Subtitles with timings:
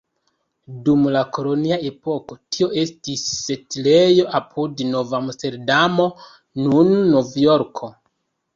[0.85, 6.11] Dum la kolonia epoko tio estis setlejo apud Nov-Amsterdamo,
[6.67, 7.95] nun Novjorko.